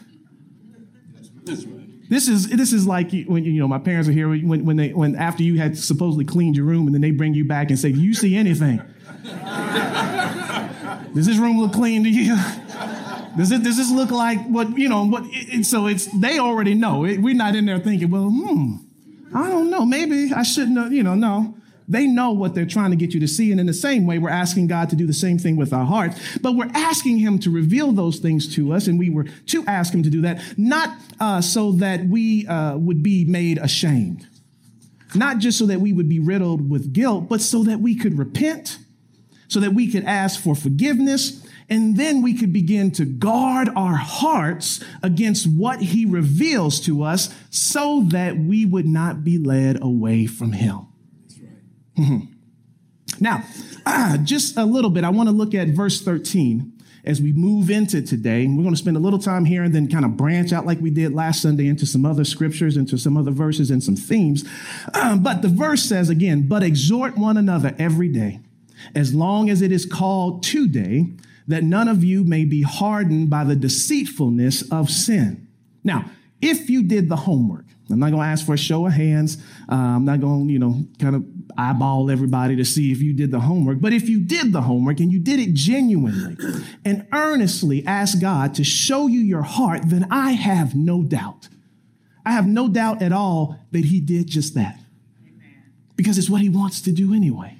This 2.08 2.28
is 2.28 2.50
this 2.50 2.72
is 2.72 2.86
like 2.86 3.12
when 3.26 3.44
you 3.46 3.60
know 3.60 3.68
my 3.68 3.80
parents 3.80 4.08
are 4.08 4.12
here 4.12 4.30
when 4.30 4.64
when 4.64 4.78
they 4.78 4.90
when 4.90 5.16
after 5.16 5.42
you 5.42 5.58
had 5.58 5.76
supposedly 5.78 6.24
cleaned 6.24 6.56
your 6.56 6.66
room 6.66 6.86
and 6.86 6.94
then 6.94 7.02
they 7.02 7.12
bring 7.12 7.34
you 7.34 7.46
back 7.46 7.70
and 7.70 7.80
say, 7.80 7.92
"Do 7.92 8.00
you 8.00 8.14
see 8.14 8.36
anything? 8.36 8.80
does 11.16 11.26
this 11.26 11.38
room 11.38 11.60
look 11.60 11.74
clean 11.74 12.04
to 12.04 12.10
you? 12.10 12.36
Does 13.38 13.52
it 13.52 13.64
does 13.64 13.78
this 13.78 13.92
look 13.92 14.12
like 14.12 14.46
what 14.46 14.78
you 14.78 14.88
know 14.88 15.04
what?" 15.06 15.24
It, 15.26 15.66
so 15.66 15.88
it's 15.88 16.06
they 16.06 16.38
already 16.38 16.76
know. 16.76 17.06
It, 17.06 17.20
we're 17.20 17.34
not 17.34 17.56
in 17.56 17.66
there 17.66 17.80
thinking, 17.80 18.12
"Well, 18.12 18.30
hmm, 18.30 18.76
I 19.34 19.50
don't 19.50 19.72
know. 19.72 19.84
Maybe 19.84 20.32
I 20.32 20.44
shouldn't." 20.44 20.78
Have, 20.78 20.94
you 20.94 21.02
know, 21.02 21.16
no. 21.16 21.56
They 21.88 22.08
know 22.08 22.32
what 22.32 22.56
they're 22.56 22.66
trying 22.66 22.92
to 22.92 22.96
get 22.96 23.14
you 23.14 23.20
to 23.20 23.28
see. 23.28 23.52
And 23.52 23.60
in 23.60 23.68
the 23.68 23.74
same 23.74 24.08
way, 24.08 24.18
we're 24.18 24.30
asking 24.30 24.68
God 24.68 24.90
to 24.90 24.96
do 24.96 25.06
the 25.06 25.14
same 25.14 25.38
thing 25.38 25.56
with 25.56 25.72
our 25.72 25.86
hearts. 25.86 26.20
But 26.42 26.54
we're 26.54 26.72
asking 26.74 27.20
Him 27.20 27.38
to 27.40 27.52
reveal 27.52 27.92
those 27.92 28.18
things 28.20 28.54
to 28.56 28.74
us. 28.74 28.88
And 28.88 28.98
we 28.98 29.10
were 29.10 29.26
to 29.48 29.66
ask 29.66 29.94
Him 29.94 30.04
to 30.04 30.10
do 30.10 30.22
that, 30.22 30.42
not 30.58 30.98
uh, 31.20 31.42
so 31.42 31.74
that 31.74 32.06
we 32.08 32.48
uh, 32.48 32.78
would 32.78 33.04
be 33.04 33.24
made 33.26 33.60
ashamed, 33.60 34.28
not 35.14 35.38
just 35.38 35.60
so 35.60 35.68
that 35.68 35.80
we 35.80 35.94
would 35.94 36.10
be 36.10 36.20
riddled 36.20 36.70
with 36.70 36.92
guilt, 36.92 37.30
but 37.30 37.42
so 37.42 37.64
that 37.64 37.80
we 37.80 37.96
could 37.96 38.18
repent, 38.18 38.80
so 39.48 39.60
that 39.60 39.74
we 39.74 39.92
could 39.92 40.06
ask 40.06 40.42
for 40.42 40.56
forgiveness. 40.56 41.46
And 41.68 41.98
then 41.98 42.22
we 42.22 42.36
could 42.36 42.54
begin 42.54 42.92
to 42.92 43.06
guard 43.06 43.70
our 43.76 43.96
hearts 43.96 44.84
against 45.02 45.48
what 45.48 45.82
he 45.82 46.06
reveals 46.06 46.80
to 46.82 47.02
us 47.02 47.34
so 47.50 48.04
that 48.10 48.38
we 48.38 48.66
would 48.66 48.86
not 48.86 49.24
be 49.24 49.40
led 49.40 49.82
away 49.82 50.28
from 50.28 50.52
him. 50.52 50.88
Mm-hmm. 51.98 52.32
Now, 53.20 53.44
uh, 53.86 54.18
just 54.24 54.58
a 54.58 54.66
little 54.66 54.90
bit, 54.90 55.04
I 55.04 55.10
want 55.10 55.30
to 55.30 55.36
look 55.36 55.54
at 55.54 55.70
verse 55.70 56.02
13 56.02 56.74
as 57.06 57.22
we 57.22 57.32
move 57.32 57.70
into 57.70 58.02
today. 58.02 58.48
We're 58.48 58.64
going 58.64 58.74
to 58.74 58.80
spend 58.80 58.98
a 58.98 59.00
little 59.00 59.20
time 59.20 59.46
here 59.46 59.64
and 59.64 59.74
then 59.74 59.88
kind 59.88 60.06
of 60.06 60.18
branch 60.18 60.52
out 60.52 60.66
like 60.66 60.82
we 60.82 60.90
did 60.90 61.14
last 61.14 61.42
Sunday 61.42 61.68
into 61.68 61.86
some 61.86 62.06
other 62.06 62.24
scriptures, 62.24 62.78
into 62.78 62.98
some 62.98 63.16
other 63.16 63.32
verses 63.32 63.70
and 63.70 63.84
some 63.84 63.96
themes. 63.96 64.44
Um, 64.94 65.20
but 65.24 65.42
the 65.42 65.48
verse 65.48 65.84
says 65.84 66.10
again, 66.10 66.48
but 66.48 66.64
exhort 66.64 67.18
one 67.18 67.38
another 67.38 67.76
every 67.78 68.10
day, 68.10 68.40
as 68.96 69.14
long 69.14 69.50
as 69.50 69.62
it 69.62 69.72
is 69.72 69.86
called 69.86 70.44
today, 70.44 71.06
that 71.48 71.64
none 71.64 71.88
of 71.88 72.04
you 72.04 72.24
may 72.24 72.44
be 72.44 72.64
hardened 72.64 73.30
by 73.30 73.44
the 73.44 73.56
deceitfulness 73.56 74.70
of 74.72 74.90
sin. 74.90 75.48
Now, 75.84 76.10
if 76.42 76.70
you 76.72 76.82
did 76.82 77.08
the 77.08 77.16
homework, 77.16 77.65
I'm 77.90 78.00
not 78.00 78.10
going 78.12 78.24
to 78.24 78.28
ask 78.28 78.46
for 78.46 78.54
a 78.54 78.58
show 78.58 78.88
of 78.88 78.94
hands. 78.94 79.38
Uh, 79.70 79.76
I'm 79.76 80.06
not 80.06 80.20
going 80.20 80.48
to, 80.48 80.54
you 80.54 80.60
know, 80.60 80.86
kind 81.00 81.16
of 81.16 81.26
eyeball 81.58 82.10
everybody 82.10 82.56
to 82.56 82.66
see 82.66 82.92
if 82.92 83.02
you 83.02 83.14
did 83.14 83.32
the 83.32 83.40
homework. 83.40 83.80
But 83.80 83.94
if 83.94 84.10
you 84.10 84.20
did 84.22 84.54
the 84.54 84.62
homework 84.62 85.00
and 85.00 85.12
you 85.12 85.20
did 85.20 85.40
it 85.40 85.54
genuinely 85.54 86.36
and 86.84 87.08
earnestly 87.14 87.86
ask 87.86 88.20
God 88.20 88.56
to 88.56 88.64
show 88.64 89.08
you 89.08 89.20
your 89.20 89.44
heart, 89.44 89.82
then 89.86 90.08
I 90.10 90.32
have 90.32 90.76
no 90.76 91.04
doubt. 91.04 91.48
I 92.26 92.32
have 92.32 92.48
no 92.48 92.68
doubt 92.68 93.04
at 93.04 93.12
all 93.12 93.60
that 93.72 93.86
He 93.86 94.00
did 94.00 94.28
just 94.28 94.56
that. 94.56 94.80
Because 95.96 96.18
it's 96.18 96.30
what 96.30 96.42
He 96.42 96.50
wants 96.50 96.82
to 96.82 96.92
do 96.92 97.14
anyway. 97.14 97.58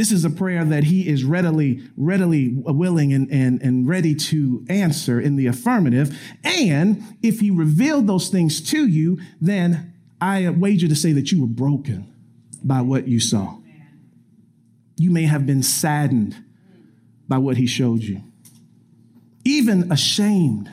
This 0.00 0.12
is 0.12 0.24
a 0.24 0.30
prayer 0.30 0.64
that 0.64 0.84
he 0.84 1.06
is 1.06 1.24
readily, 1.24 1.82
readily 1.94 2.54
willing 2.54 3.12
and, 3.12 3.30
and, 3.30 3.60
and 3.60 3.86
ready 3.86 4.14
to 4.14 4.64
answer 4.70 5.20
in 5.20 5.36
the 5.36 5.46
affirmative. 5.46 6.18
And 6.42 7.04
if 7.22 7.40
he 7.40 7.50
revealed 7.50 8.06
those 8.06 8.30
things 8.30 8.62
to 8.70 8.86
you, 8.86 9.20
then 9.42 9.92
I 10.18 10.48
wager 10.48 10.88
to 10.88 10.96
say 10.96 11.12
that 11.12 11.30
you 11.30 11.42
were 11.42 11.46
broken 11.46 12.10
by 12.64 12.80
what 12.80 13.08
you 13.08 13.20
saw. 13.20 13.58
You 14.96 15.10
may 15.10 15.24
have 15.24 15.44
been 15.44 15.62
saddened 15.62 16.34
by 17.28 17.36
what 17.36 17.58
he 17.58 17.66
showed 17.66 18.00
you, 18.02 18.22
even 19.44 19.92
ashamed 19.92 20.70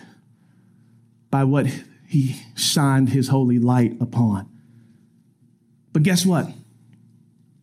by 1.29 1.43
what 1.43 1.67
he 2.07 2.37
shined 2.55 3.09
his 3.09 3.27
holy 3.27 3.59
light 3.59 3.97
upon. 3.99 4.47
But 5.91 6.03
guess 6.03 6.25
what? 6.25 6.47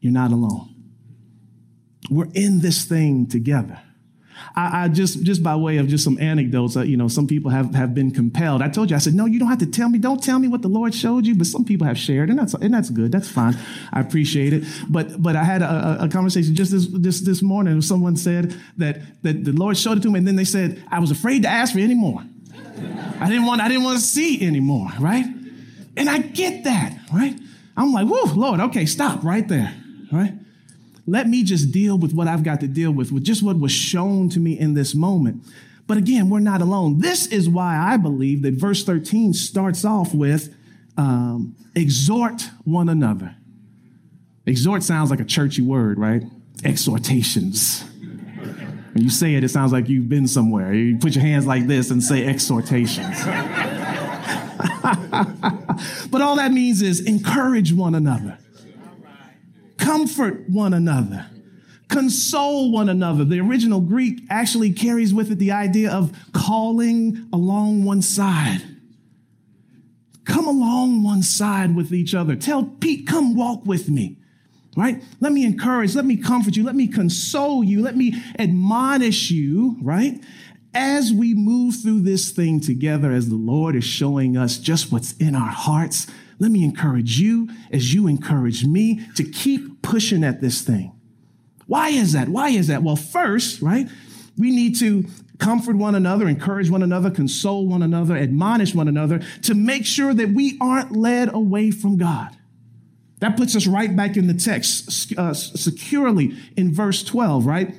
You're 0.01 0.13
not 0.13 0.31
alone. 0.31 0.74
We're 2.11 2.31
in 2.35 2.61
this 2.61 2.85
thing 2.85 3.27
together. 3.27 3.81
I, 4.57 4.85
I, 4.85 4.89
just 4.89 5.23
just 5.23 5.43
by 5.43 5.57
way 5.57 5.79
of 5.79 5.89
just 5.89 6.05
some 6.05 6.19
anecdotes, 6.21 6.77
uh, 6.77 6.83
you 6.83 6.97
know, 6.97 7.09
some 7.09 7.27
people 7.27 7.51
have, 7.51 7.75
have 7.75 7.95
been 7.95 8.11
compelled. 8.11 8.63
I 8.63 8.69
told 8.69 8.91
you, 8.91 8.97
I 8.97 8.99
said, 8.99 9.15
no, 9.15 9.27
you 9.27 9.39
don't 9.39 9.49
have 9.49 9.59
to 9.59 9.67
tell 9.67 9.89
me. 9.89 9.99
Don't 9.99 10.23
tell 10.23 10.39
me 10.39 10.49
what 10.49 10.63
the 10.63 10.69
Lord 10.69 10.95
showed 10.95 11.27
you. 11.27 11.35
But 11.35 11.47
some 11.47 11.65
people 11.65 11.87
have 11.87 11.99
shared, 11.99 12.31
and 12.31 12.39
that's 12.39 12.55
and 12.55 12.75
that's 12.75 12.91
good. 12.91 13.13
That's 13.13 13.29
fine. 13.29 13.57
I 13.93 14.01
appreciate 14.01 14.53
it. 14.53 14.65
But 14.89 15.23
but 15.23 15.37
I 15.37 15.45
had 15.45 15.63
a, 15.63 16.05
a 16.05 16.09
conversation 16.09 16.55
just 16.55 16.73
this 16.73 16.87
this 16.89 17.21
this 17.21 17.43
morning. 17.43 17.81
Someone 17.81 18.17
said 18.17 18.57
that 18.77 19.23
that 19.23 19.45
the 19.45 19.53
Lord 19.53 19.77
showed 19.77 19.99
it 19.99 20.03
to 20.03 20.11
me, 20.11 20.19
and 20.19 20.27
then 20.27 20.37
they 20.37 20.45
said 20.45 20.83
I 20.91 20.99
was 20.99 21.11
afraid 21.11 21.43
to 21.43 21.49
ask 21.49 21.73
for 21.73 21.79
any 21.81 21.95
more. 21.95 22.23
I 23.21 23.29
didn't 23.29 23.47
want 23.47 23.61
I 23.61 23.69
didn't 23.69 23.85
want 23.85 23.99
to 23.99 24.05
see 24.05 24.45
anymore, 24.45 24.89
right? 24.99 25.27
And 25.97 26.11
I 26.11 26.19
get 26.19 26.65
that, 26.65 26.99
right? 27.13 27.39
I'm 27.77 27.93
like, 27.93 28.07
whoa, 28.09 28.33
Lord, 28.35 28.61
okay, 28.61 28.87
stop 28.87 29.25
right 29.25 29.47
there, 29.47 29.75
right? 30.13 30.35
Let 31.07 31.29
me 31.29 31.43
just 31.43 31.71
deal 31.71 31.99
with 31.99 32.15
what 32.15 32.29
I've 32.29 32.43
got 32.43 32.61
to 32.61 32.69
deal 32.69 32.91
with, 32.91 33.13
with 33.13 33.25
just 33.25 33.43
what 33.43 33.59
was 33.59 33.73
shown 33.73 34.29
to 34.31 34.41
me 34.41 34.59
in 34.59 34.75
this 34.75 34.95
moment. 34.95 35.45
But 35.87 35.99
again, 35.99 36.31
we're 36.31 36.41
not 36.41 36.63
alone. 36.63 37.01
This 37.01 37.27
is 37.27 37.49
why 37.49 37.77
I 37.77 37.99
believe 37.99 38.43
that 38.43 38.55
verse 38.55 38.85
13 38.85 39.35
starts 39.35 39.85
off 39.85 40.15
with 40.15 40.55
um, 40.97 41.57
exhort 41.75 42.49
one 42.65 42.89
another. 42.89 43.37
Exhort 44.47 44.83
sounds 44.83 45.11
like 45.11 45.21
a 45.21 45.25
churchy 45.25 45.61
word, 45.61 45.99
right? 45.99 46.23
Exhortations. 46.65 47.85
When 48.95 49.03
you 49.03 49.11
say 49.11 49.35
it, 49.35 49.45
it 49.45 49.51
sounds 49.51 49.73
like 49.73 49.89
you've 49.89 50.09
been 50.09 50.29
somewhere. 50.29 50.73
You 50.73 50.97
put 50.97 51.15
your 51.15 51.25
hands 51.25 51.47
like 51.47 51.67
this 51.67 51.91
and 51.91 52.03
say 52.03 52.27
exhortations. 52.27 53.25
but 56.11 56.23
all 56.23 56.37
that 56.37 56.53
means 56.53 56.81
is 56.81 57.01
encourage 57.01 57.73
one 57.73 57.95
another 57.95 58.39
comfort 59.85 60.49
one 60.49 60.73
another, 60.73 61.27
Console 61.89 62.73
one 62.73 62.89
another. 62.89 63.25
The 63.25 63.41
original 63.41 63.81
Greek 63.81 64.23
actually 64.31 64.73
carries 64.73 65.13
with 65.13 65.31
it 65.31 65.39
the 65.39 65.53
idea 65.53 65.93
of 65.93 66.13
calling 66.33 67.29
along 67.33 67.85
one 67.85 68.03
side. 68.03 68.63
Come 70.25 70.49
along 70.49 71.05
one 71.05 71.23
side 71.23 71.77
with 71.77 71.93
each 71.93 72.15
other. 72.15 72.35
Tell 72.35 72.65
Pete, 72.65 73.07
come 73.07 73.37
walk 73.37 73.67
with 73.67 73.89
me. 73.89 74.17
Right? 74.77 75.05
Let 75.21 75.31
me 75.33 75.45
encourage, 75.45 75.95
let 75.95 76.05
me 76.05 76.17
comfort 76.17 76.57
you, 76.57 76.65
let 76.65 76.75
me 76.75 76.89
console 76.89 77.63
you, 77.63 77.81
let 77.81 77.97
me 77.97 78.21
admonish 78.41 79.31
you, 79.31 79.77
right? 79.81 80.21
As 80.75 81.13
we 81.13 81.33
move 81.33 81.77
through 81.77 82.01
this 82.01 82.33
thing 82.33 82.59
together, 82.59 83.13
as 83.13 83.29
the 83.29 83.37
Lord 83.37 83.77
is 83.77 83.85
showing 83.85 84.37
us 84.37 84.59
just 84.59 84.91
what's 84.91 85.13
in 85.19 85.37
our 85.37 85.53
hearts, 85.53 86.09
let 86.41 86.51
me 86.51 86.65
encourage 86.65 87.21
you 87.21 87.49
as 87.71 87.95
you 87.95 88.09
encourage 88.09 88.65
me 88.65 89.07
to 89.15 89.23
keep 89.23 89.74
pushing 89.85 90.25
at 90.25 90.41
this 90.41 90.63
thing. 90.63 90.93
Why 91.67 91.91
is 91.91 92.13
that? 92.13 92.29
Why 92.29 92.49
is 92.49 92.67
that? 92.67 92.83
Well, 92.83 92.97
first, 92.97 93.63
right, 93.63 93.89
we 94.37 94.51
need 94.51 94.79
to 94.81 95.07
comfort 95.39 95.77
one 95.77 95.95
another, 95.95 96.29
encourage 96.29 96.71
one 96.71 96.83
another, 96.83 97.11
console 97.11 97.67
one 97.67 97.83
another, 97.83 98.17
admonish 98.17 98.75
one 98.75 98.89
another 98.89 99.21
to 99.43 99.55
make 99.55 99.87
sure 99.87 100.15
that 100.15 100.31
we 100.31 100.59
aren't 100.61 100.93
led 100.93 101.33
away 101.33 101.71
from 101.71 101.97
God. 101.97 102.37
That 103.21 103.37
puts 103.37 103.55
us 103.57 103.67
right 103.67 103.95
back 103.95 104.17
in 104.17 104.27
the 104.27 104.35
text 104.35 105.17
uh, 105.17 105.33
securely 105.35 106.37
in 106.57 106.75
verse 106.75 107.03
12, 107.03 107.47
right? 107.47 107.75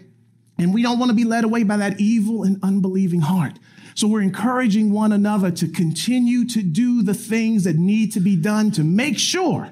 And 0.58 0.74
we 0.74 0.82
don't 0.82 0.98
want 0.98 1.10
to 1.10 1.16
be 1.16 1.26
led 1.26 1.44
away 1.44 1.64
by 1.64 1.78
that 1.78 2.00
evil 2.00 2.44
and 2.44 2.58
unbelieving 2.64 3.22
heart. 3.22 3.60
So 3.94 4.08
we're 4.08 4.22
encouraging 4.22 4.92
one 4.92 5.12
another 5.12 5.52
to 5.52 5.68
continue 5.68 6.46
to 6.50 6.62
do 6.62 7.04
the 7.04 7.14
things 7.14 7.64
that 7.66 7.76
need 7.76 8.12
to 8.14 8.20
be 8.20 8.36
done 8.36 8.72
to 8.72 8.84
make 8.84 9.18
sure 9.20 9.72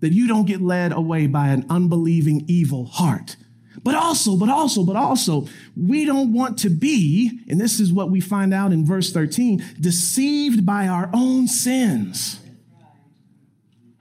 that 0.00 0.12
you 0.12 0.28
don't 0.28 0.46
get 0.46 0.60
led 0.60 0.92
away 0.92 1.26
by 1.26 1.48
an 1.48 1.66
unbelieving 1.70 2.44
evil 2.46 2.84
heart. 2.86 3.36
But 3.82 3.94
also, 3.94 4.36
but 4.36 4.48
also, 4.48 4.84
but 4.84 4.96
also, 4.96 5.46
we 5.76 6.04
don't 6.04 6.32
want 6.32 6.58
to 6.60 6.70
be, 6.70 7.40
and 7.48 7.60
this 7.60 7.78
is 7.78 7.92
what 7.92 8.10
we 8.10 8.20
find 8.20 8.52
out 8.52 8.72
in 8.72 8.84
verse 8.84 9.12
13, 9.12 9.64
deceived 9.80 10.66
by 10.66 10.88
our 10.88 11.08
own 11.12 11.46
sins. 11.46 12.40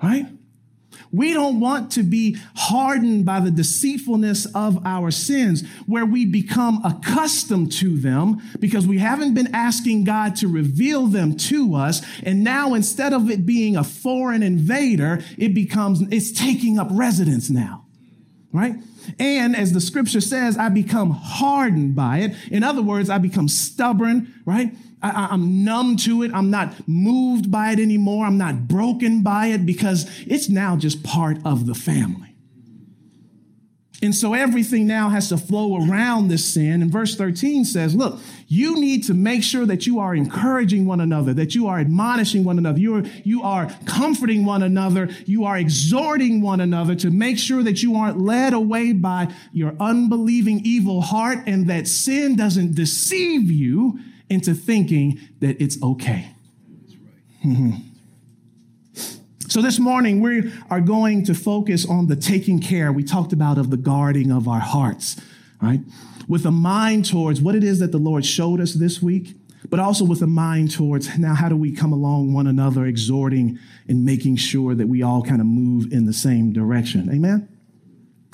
Right? 0.02 0.26
We 1.16 1.34
don't 1.34 1.60
want 1.60 1.92
to 1.94 2.04
be 2.04 2.38
hardened 2.56 3.26
by 3.26 3.40
the 3.40 3.52
deceitfulness 3.52 4.46
of 4.54 4.86
our 4.86 5.12
sins, 5.12 5.66
where 5.86 6.06
we 6.06 6.26
become 6.26 6.82
accustomed 6.84 7.72
to 7.74 7.98
them 7.98 8.42
because 8.60 8.86
we 8.86 8.98
haven't 8.98 9.34
been 9.34 9.54
asking 9.54 10.04
God 10.04 10.36
to 10.38 10.48
reveal 10.48 11.08
them 11.08 11.38
to 11.38 11.76
us. 11.76 12.06
And 12.24 12.44
now 12.44 12.74
instead 12.74 13.14
of 13.14 13.30
it 13.30 13.46
being 13.46 13.78
a 13.78 13.84
foreign 13.84 14.44
invader, 14.44 15.24
it 15.38 15.54
becomes, 15.54 16.02
it's 16.12 16.32
taking 16.32 16.78
up 16.78 16.88
residence 16.92 17.50
now, 17.50 17.86
right? 18.52 18.76
And 19.20 19.56
as 19.56 19.72
the 19.72 19.82
scripture 19.82 20.22
says, 20.22 20.58
I 20.58 20.70
become 20.70 21.12
hardened 21.12 21.96
by 21.96 22.20
it. 22.20 22.36
In 22.52 22.64
other 22.64 22.82
words, 22.82 23.10
I 23.10 23.20
become 23.20 23.48
stubborn, 23.48 24.34
right? 24.46 24.74
I, 25.12 25.34
am 25.34 25.64
numb 25.64 25.98
to 25.98 26.24
it. 26.24 26.32
I'm 26.34 26.50
not 26.50 26.88
moved 26.88 27.52
by 27.52 27.72
it 27.72 27.80
anymore. 27.80 28.26
I'm 28.26 28.38
not 28.38 28.68
broken 28.68 29.24
by 29.24 29.48
it 29.48 29.66
because 29.66 30.10
it's 30.26 30.50
now 30.50 30.76
just 30.78 31.04
part 31.04 31.38
of 31.46 31.66
the 31.66 31.76
family. 31.76 32.36
And 34.02 34.14
so 34.14 34.34
everything 34.34 34.86
now 34.88 35.10
has 35.10 35.30
to 35.30 35.38
flow 35.38 35.78
around 35.78 36.28
this 36.28 36.46
sin. 36.46 36.82
And 36.82 36.92
verse 36.92 37.16
13 37.16 37.66
says, 37.66 37.96
look, 37.96 38.20
you 38.48 38.80
need 38.80 39.04
to 39.06 39.14
make 39.14 39.42
sure 39.42 39.66
that 39.66 39.88
you 39.88 40.00
are 40.00 40.14
encouraging 40.14 40.86
one 40.86 41.00
another, 41.00 41.34
that 41.34 41.56
you 41.56 41.68
are 41.68 41.80
admonishing 41.80 42.44
one 42.44 42.58
another, 42.58 42.78
you 42.78 42.98
are, 42.98 43.04
you 43.24 43.42
are 43.42 43.74
comforting 43.86 44.46
one 44.46 44.64
another, 44.64 45.10
you 45.26 45.46
are 45.46 45.58
exhorting 45.58 46.42
one 46.42 46.60
another 46.60 46.94
to 46.96 47.10
make 47.10 47.40
sure 47.40 47.64
that 47.64 47.82
you 47.82 47.96
aren't 47.96 48.20
led 48.20 48.54
away 48.54 48.92
by 48.92 49.34
your 49.54 49.74
unbelieving 49.80 50.62
evil 50.64 51.02
heart 51.02 51.40
and 51.48 51.68
that 51.68 51.88
sin 51.88 52.36
doesn't 52.36 52.76
deceive 52.76 53.50
you 53.50 54.00
into 54.30 54.54
thinking 54.54 55.20
that 55.40 55.62
it's 55.62 55.82
okay. 55.82 56.32
So 59.56 59.62
this 59.62 59.80
morning 59.80 60.20
we 60.20 60.52
are 60.70 60.82
going 60.82 61.24
to 61.26 61.34
focus 61.34 61.88
on 61.88 62.08
the 62.08 62.18
taking 62.18 62.60
care 62.60 62.92
we 62.92 63.06
talked 63.06 63.32
about 63.32 63.58
of 63.58 63.70
the 63.70 63.78
guarding 63.78 64.30
of 64.30 64.50
our 64.50 64.60
hearts, 64.60 65.16
right? 65.62 65.80
With 66.28 66.46
a 66.46 66.52
mind 66.52 67.06
towards 67.06 67.42
what 67.42 67.56
it 67.56 67.64
is 67.64 67.80
that 67.80 67.94
the 67.94 67.98
Lord 67.98 68.26
showed 68.26 68.60
us 68.60 68.74
this 68.74 69.02
week, 69.02 69.34
but 69.70 69.80
also 69.80 70.04
with 70.04 70.22
a 70.22 70.28
mind 70.28 70.72
towards 70.72 71.18
now 71.18 71.36
how 71.36 71.48
do 71.48 71.56
we 71.56 71.74
come 71.74 71.94
along 71.94 72.34
one 72.34 72.48
another 72.48 72.86
exhorting 72.86 73.58
and 73.88 74.04
making 74.04 74.36
sure 74.36 74.76
that 74.76 74.88
we 74.88 75.02
all 75.02 75.24
kind 75.24 75.40
of 75.40 75.48
move 75.48 75.90
in 75.94 76.06
the 76.06 76.12
same 76.12 76.52
direction. 76.52 77.10
Amen. 77.10 77.48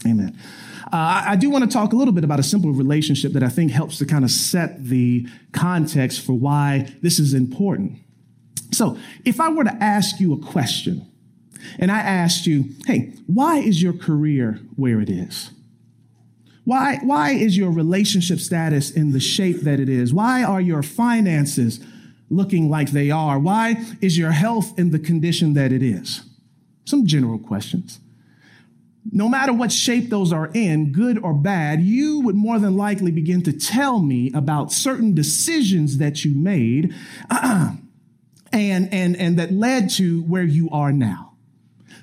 Amen. 0.08 0.36
Uh, 0.86 1.24
I 1.28 1.36
do 1.36 1.50
want 1.50 1.64
to 1.64 1.70
talk 1.70 1.94
a 1.94 1.96
little 1.96 2.14
bit 2.14 2.24
about 2.24 2.40
a 2.40 2.44
simple 2.44 2.72
relationship 2.72 3.34
that 3.34 3.44
I 3.44 3.50
think 3.50 3.72
helps 3.72 3.98
to 4.00 4.06
kind 4.06 4.24
of 4.24 4.32
set 4.32 4.84
the 4.84 5.28
context 5.52 6.26
for 6.26 6.34
why 6.34 6.94
this 7.02 7.20
is 7.20 7.34
important. 7.34 8.00
So, 8.72 8.98
if 9.26 9.40
I 9.40 9.50
were 9.50 9.64
to 9.66 9.84
ask 9.84 10.20
you 10.20 10.34
a 10.34 10.38
question, 10.38 11.06
and 11.80 11.92
I 11.92 12.00
asked 12.00 12.48
you, 12.48 12.70
hey, 12.86 13.14
why 13.28 13.58
is 13.58 13.82
your 13.82 13.94
career 13.94 14.60
where 14.76 15.00
it 15.00 15.10
is? 15.10 15.52
Why, 16.64 17.00
why 17.04 17.32
is 17.32 17.58
your 17.58 17.72
relationship 17.72 18.40
status 18.40 18.92
in 18.92 19.12
the 19.12 19.20
shape 19.20 19.62
that 19.62 19.80
it 19.80 19.90
is? 19.90 20.14
Why 20.14 20.44
are 20.44 20.62
your 20.62 20.84
finances 20.84 21.80
looking 22.30 22.70
like 22.70 22.92
they 22.92 23.12
are? 23.12 23.40
Why 23.40 23.84
is 24.00 24.18
your 24.18 24.32
health 24.32 24.78
in 24.78 24.92
the 24.92 25.00
condition 25.00 25.54
that 25.54 25.72
it 25.72 25.84
is? 25.84 26.22
Some 26.86 27.06
general 27.06 27.40
questions 27.40 28.00
no 29.10 29.28
matter 29.28 29.54
what 29.54 29.72
shape 29.72 30.10
those 30.10 30.32
are 30.32 30.52
in, 30.54 30.92
good 30.92 31.18
or 31.18 31.34
bad, 31.34 31.82
you 31.82 32.20
would 32.22 32.36
more 32.36 32.60
than 32.60 32.78
likely 32.78 33.12
begin 33.12 33.42
to 33.44 33.54
tell 33.54 34.00
me 34.00 34.32
about 34.34 34.72
certain 34.72 35.16
decisions 35.16 35.98
that 35.98 36.24
you 36.24 36.36
made 36.36 36.94
and, 37.32 37.80
and, 38.52 39.16
and 39.16 39.40
that 39.40 39.52
led 39.52 39.90
to 39.92 40.22
where 40.24 40.44
you 40.44 40.70
are 40.70 40.92
now. 40.92 41.30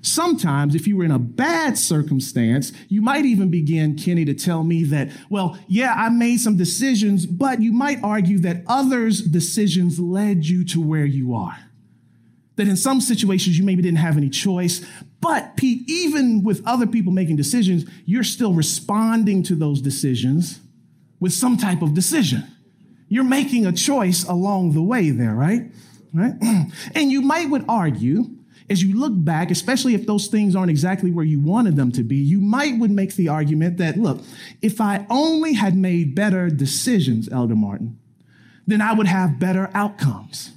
Sometimes, 0.01 0.75
if 0.75 0.87
you 0.87 0.97
were 0.97 1.05
in 1.05 1.11
a 1.11 1.19
bad 1.19 1.77
circumstance, 1.77 2.73
you 2.89 3.03
might 3.03 3.25
even 3.25 3.51
begin, 3.51 3.97
Kenny, 3.97 4.25
to 4.25 4.35
tell 4.35 4.63
me 4.63 4.85
that, 4.85 5.11
well, 5.29 5.59
yeah, 5.67 5.93
I 5.97 6.09
made 6.09 6.39
some 6.39 6.57
decisions, 6.57 7.27
but 7.27 7.61
you 7.61 7.73
might 7.73 8.03
argue 8.03 8.39
that 8.41 8.63
others' 8.69 9.21
decisions 9.21 9.99
led 9.99 10.47
you 10.47 10.65
to 10.67 10.81
where 10.81 11.05
you 11.05 11.35
are 11.35 11.59
that 12.59 12.67
in 12.67 12.77
some 12.77 13.01
situations 13.01 13.57
you 13.57 13.65
maybe 13.65 13.83
didn't 13.83 13.99
have 13.99 14.17
any 14.17 14.29
choice. 14.29 14.85
But 15.21 15.57
Pete, 15.57 15.89
even 15.89 16.43
with 16.43 16.61
other 16.67 16.87
people 16.89 17.13
making 17.13 17.37
decisions, 17.37 17.89
you're 18.05 18.25
still 18.25 18.53
responding 18.53 19.45
to 19.45 19.55
those 19.55 19.81
decisions 19.81 20.61
with 21.21 21.33
some 21.33 21.57
type 21.57 21.83
of 21.83 21.95
decision. 21.95 22.45
You're 23.09 23.25
making 23.25 23.65
a 23.65 23.73
choice 23.73 24.25
along 24.25 24.73
the 24.73 24.83
way 24.83 25.11
there, 25.11 25.35
right? 25.35 25.71
Right? 26.13 26.35
And 26.95 27.13
you 27.13 27.23
might 27.23 27.49
would 27.49 27.65
argue, 27.69 28.25
as 28.69 28.83
you 28.83 28.99
look 28.99 29.13
back, 29.15 29.53
especially 29.53 29.95
if 29.95 30.07
those 30.07 30.27
things 30.27 30.57
aren't 30.57 30.71
exactly 30.71 31.13
where 31.13 31.25
you 31.25 31.41
wanted 31.41 31.77
them 31.77 31.93
to 31.93 32.03
be, 32.03 32.17
you 32.17 32.41
might 32.41 32.77
would 32.79 32.91
make 32.91 33.15
the 33.15 33.29
argument 33.29 33.77
that, 33.79 33.97
look, 33.97 34.21
if 34.63 34.81
I 34.81 35.07
only 35.09 35.53
had 35.55 35.77
made 35.77 36.17
better 36.17 36.51
decisions, 36.51 37.29
Elder 37.31 37.55
Martin, 37.55 38.01
then 38.67 38.81
I 38.81 38.95
would 38.95 39.07
have 39.07 39.39
better 39.39 39.71
outcomes 39.75 40.51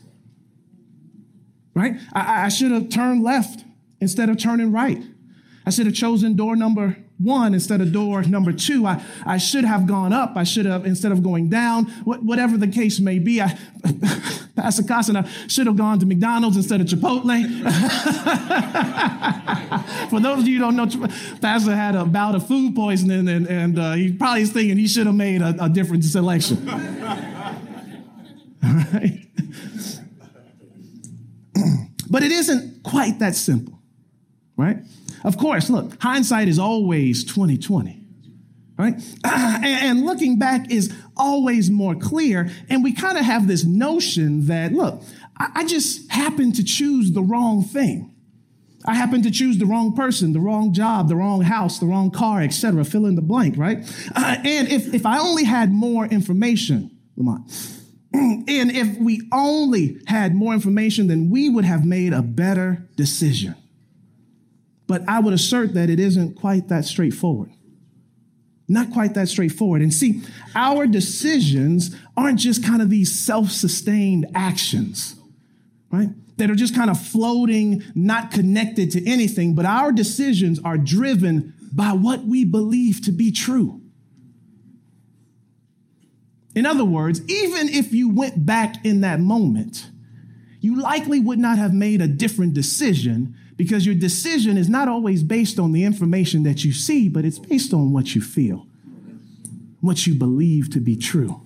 right? 1.82 2.00
I, 2.14 2.46
I 2.46 2.50
should 2.50 2.72
have 2.72 2.90
turned 2.90 3.24
left 3.24 3.64
instead 4.00 4.30
of 4.30 4.38
turning 4.38 4.72
right. 4.72 5.02
I 5.66 5.70
should 5.70 5.86
have 5.86 5.96
chosen 5.96 6.36
door 6.36 6.56
number 6.56 6.98
one 7.20 7.54
instead 7.54 7.82
of 7.82 7.92
door 7.92 8.24
number 8.24 8.52
two. 8.52 8.88
I, 8.88 9.04
I 9.26 9.38
should 9.38 9.64
have 9.64 9.86
gone 9.86 10.12
up. 10.12 10.34
I 10.36 10.44
should 10.44 10.66
have, 10.66 10.86
instead 10.86 11.12
of 11.12 11.22
going 11.22 11.50
down, 11.50 11.86
wh- 11.86 12.24
whatever 12.24 12.58
the 12.58 12.68
case 12.68 13.00
may 13.00 13.20
be. 13.20 13.42
I, 13.42 13.58
Pastor 14.56 14.84
Costin, 14.84 15.18
I 15.18 15.28
should 15.48 15.68
have 15.68 15.78
gone 15.78 16.00
to 16.00 16.06
McDonald's 16.06 16.58
instead 16.58 16.82
of 16.82 16.88
Chipotle. 16.88 17.32
For 20.10 20.20
those 20.20 20.40
of 20.40 20.48
you 20.48 20.60
who 20.60 20.72
don't 20.72 20.76
know, 20.76 21.08
Pastor 21.42 21.76
had 21.76 21.96
a 21.96 22.06
bout 22.06 22.36
of 22.36 22.48
food 22.48 22.76
poisoning 22.76 23.28
and, 23.30 23.48
and 23.48 23.80
uh, 23.80 23.94
he 23.94 24.12
probably 24.12 24.42
is 24.42 24.52
thinking 24.52 24.78
he 24.78 24.88
should 24.88 25.06
have 25.06 25.16
made 25.16 25.42
a, 25.42 25.66
a 25.66 25.70
different 25.70 26.04
selection. 26.04 26.68
All 28.64 28.74
right? 28.94 29.20
But 32.12 32.24
it 32.24 32.32
isn't 32.32 32.84
quite 32.84 33.20
that 33.20 33.36
simple, 33.36 33.80
right? 34.58 34.80
Of 35.24 35.38
course, 35.38 35.70
look, 35.70 36.00
hindsight 36.02 36.50
is 36.50 36.60
always 36.60 37.24
2020, 37.24 38.04
right? 38.78 38.96
And 39.24 40.06
looking 40.06 40.38
back 40.38 40.70
is 40.70 40.94
always 41.16 41.72
more 41.72 41.96
clear. 41.96 42.52
And 42.70 42.84
we 42.84 42.92
kind 42.94 43.18
of 43.18 43.24
have 43.24 43.48
this 43.48 43.64
notion 43.64 44.48
that, 44.48 44.74
look, 44.74 45.02
I 45.38 45.66
just 45.66 46.12
happened 46.12 46.56
to 46.56 46.64
choose 46.64 47.14
the 47.14 47.22
wrong 47.22 47.64
thing. 47.64 48.14
I 48.86 48.96
happened 48.96 49.24
to 49.24 49.32
choose 49.32 49.58
the 49.58 49.66
wrong 49.66 49.96
person, 49.96 50.34
the 50.34 50.40
wrong 50.40 50.74
job, 50.74 51.08
the 51.08 51.16
wrong 51.16 51.42
house, 51.42 51.80
the 51.80 51.86
wrong 51.86 52.12
car, 52.12 52.42
etc. 52.42 52.84
Fill 52.84 53.06
in 53.06 53.16
the 53.16 53.22
blank, 53.22 53.58
right? 53.58 53.80
Uh, 54.16 54.38
and 54.44 54.68
if, 54.68 54.94
if 54.94 55.06
I 55.06 55.20
only 55.20 55.46
had 55.46 55.72
more 55.72 56.06
information, 56.06 56.92
Lamont, 57.16 57.50
and 58.14 58.72
if 58.72 58.98
we 58.98 59.22
only 59.32 60.00
had 60.08 60.36
more 60.36 60.54
information, 60.54 61.08
then 61.08 61.30
we 61.30 61.50
would 61.50 61.66
have 61.66 61.86
made 61.86 62.14
a 62.14 62.22
better 62.22 62.88
decision. 62.96 63.56
But 64.88 65.08
I 65.08 65.20
would 65.20 65.34
assert 65.34 65.74
that 65.76 65.90
it 65.90 66.00
isn't 66.00 66.36
quite 66.36 66.68
that 66.68 66.84
straightforward. 66.84 67.52
Not 68.68 68.92
quite 68.92 69.14
that 69.14 69.30
straightforward. 69.30 69.82
And 69.82 69.94
see, 69.94 70.22
our 70.56 70.88
decisions 70.88 71.96
aren't 72.16 72.40
just 72.40 72.64
kind 72.64 72.82
of 72.82 72.90
these 72.90 73.18
self 73.18 73.52
sustained 73.52 74.28
actions, 74.36 75.16
right? 75.92 76.10
That 76.38 76.50
are 76.50 76.56
just 76.56 76.76
kind 76.76 76.90
of 76.90 77.00
floating, 77.00 77.84
not 77.96 78.32
connected 78.32 78.92
to 78.92 79.10
anything, 79.10 79.56
but 79.56 79.66
our 79.66 79.92
decisions 79.92 80.60
are 80.64 80.78
driven 80.78 81.54
by 81.72 81.92
what 81.92 82.26
we 82.26 82.44
believe 82.46 83.02
to 83.06 83.12
be 83.12 83.32
true. 83.32 83.81
In 86.56 86.66
other 86.66 86.86
words, 86.86 87.22
even 87.30 87.70
if 87.70 87.94
you 87.94 88.10
went 88.10 88.46
back 88.46 88.86
in 88.86 89.02
that 89.02 89.20
moment, 89.20 89.88
you 90.60 90.80
likely 90.80 91.20
would 91.20 91.40
not 91.40 91.58
have 91.58 91.74
made 91.74 92.02
a 92.02 92.08
different 92.08 92.54
decision 92.54 93.36
because 93.56 93.86
your 93.86 93.96
decision 93.96 94.58
is 94.58 94.70
not 94.70 94.88
always 94.88 95.24
based 95.24 95.60
on 95.60 95.72
the 95.72 95.84
information 95.84 96.44
that 96.44 96.64
you 96.66 96.74
see, 96.74 97.08
but 97.08 97.26
it's 97.26 97.40
based 97.40 97.74
on 97.74 97.94
what 97.94 98.16
you 98.16 98.22
feel, 98.22 98.68
what 99.80 100.06
you 100.06 100.16
believe 100.16 100.70
to 100.72 100.80
be 100.80 100.96
true. 100.96 101.42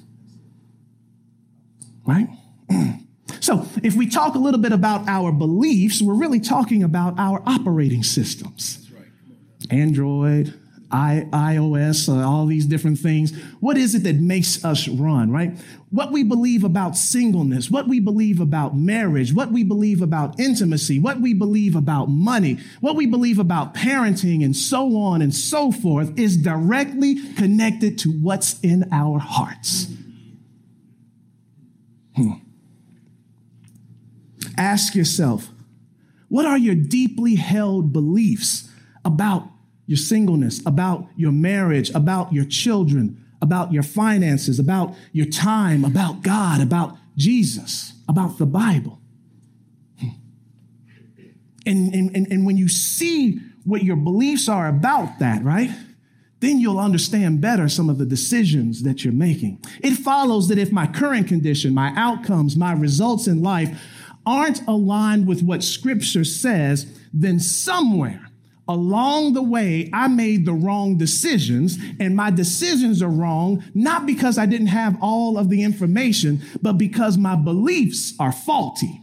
Right? 2.05 2.27
so, 3.39 3.67
if 3.83 3.95
we 3.95 4.07
talk 4.07 4.35
a 4.35 4.39
little 4.39 4.59
bit 4.59 4.71
about 4.71 5.07
our 5.07 5.31
beliefs, 5.31 6.01
we're 6.01 6.15
really 6.15 6.39
talking 6.39 6.83
about 6.83 7.17
our 7.17 7.41
operating 7.45 8.03
systems. 8.03 8.89
Android, 9.71 10.53
I, 10.91 11.27
iOS, 11.31 12.07
uh, 12.07 12.27
all 12.27 12.45
these 12.45 12.65
different 12.65 12.99
things. 12.99 13.35
What 13.59 13.77
is 13.77 13.95
it 13.95 14.03
that 14.03 14.17
makes 14.17 14.63
us 14.63 14.87
run, 14.87 15.31
right? 15.31 15.57
What 15.89 16.11
we 16.11 16.23
believe 16.23 16.63
about 16.63 16.95
singleness, 16.95 17.71
what 17.71 17.87
we 17.87 17.99
believe 17.99 18.39
about 18.39 18.75
marriage, 18.75 19.33
what 19.33 19.51
we 19.51 19.63
believe 19.63 20.01
about 20.01 20.39
intimacy, 20.39 20.99
what 20.99 21.19
we 21.21 21.33
believe 21.33 21.75
about 21.75 22.09
money, 22.09 22.59
what 22.81 22.95
we 22.95 23.05
believe 23.05 23.39
about 23.39 23.73
parenting, 23.73 24.43
and 24.43 24.55
so 24.55 24.97
on 24.97 25.21
and 25.21 25.33
so 25.33 25.71
forth 25.71 26.17
is 26.19 26.37
directly 26.37 27.15
connected 27.35 27.97
to 27.99 28.11
what's 28.11 28.59
in 28.59 28.87
our 28.91 29.19
hearts. 29.19 29.87
Hmm. 32.15 32.33
Ask 34.57 34.95
yourself, 34.95 35.49
what 36.29 36.45
are 36.45 36.57
your 36.57 36.75
deeply 36.75 37.35
held 37.35 37.91
beliefs 37.91 38.69
about 39.03 39.49
your 39.87 39.97
singleness, 39.97 40.61
about 40.65 41.07
your 41.15 41.31
marriage, 41.31 41.89
about 41.91 42.33
your 42.33 42.45
children, 42.45 43.23
about 43.41 43.71
your 43.71 43.83
finances, 43.83 44.59
about 44.59 44.95
your 45.11 45.27
time, 45.27 45.85
about 45.85 46.21
God, 46.21 46.61
about 46.61 46.97
Jesus, 47.15 47.93
about 48.09 48.37
the 48.37 48.45
Bible. 48.45 48.99
Hmm. 49.99 50.09
And, 51.65 51.93
and, 51.93 52.27
and 52.31 52.45
when 52.45 52.57
you 52.57 52.67
see 52.67 53.39
what 53.63 53.83
your 53.83 53.95
beliefs 53.95 54.47
are 54.49 54.67
about 54.67 55.19
that, 55.19 55.43
right? 55.43 55.71
Then 56.39 56.59
you'll 56.59 56.79
understand 56.79 57.41
better 57.41 57.67
some 57.69 57.89
of 57.89 57.97
the 57.97 58.05
decisions 58.05 58.83
that 58.83 59.03
you're 59.03 59.13
making. 59.13 59.63
It 59.81 59.95
follows 59.95 60.47
that 60.49 60.57
if 60.57 60.71
my 60.71 60.85
current 60.85 61.27
condition, 61.27 61.73
my 61.73 61.93
outcomes, 61.95 62.55
my 62.55 62.73
results 62.73 63.27
in 63.27 63.41
life 63.41 63.81
aren't 64.25 64.65
aligned 64.67 65.27
with 65.27 65.41
what 65.41 65.63
scripture 65.63 66.23
says, 66.23 66.85
then 67.13 67.39
somewhere 67.39 68.29
along 68.67 69.33
the 69.33 69.43
way, 69.43 69.89
I 69.93 70.07
made 70.07 70.45
the 70.45 70.53
wrong 70.53 70.97
decisions, 70.97 71.77
and 71.99 72.15
my 72.15 72.31
decisions 72.31 73.01
are 73.01 73.09
wrong, 73.09 73.63
not 73.73 74.05
because 74.05 74.37
I 74.37 74.45
didn't 74.45 74.67
have 74.67 74.97
all 75.01 75.37
of 75.37 75.49
the 75.49 75.63
information, 75.63 76.41
but 76.61 76.73
because 76.73 77.17
my 77.17 77.35
beliefs 77.35 78.13
are 78.19 78.31
faulty. 78.31 79.01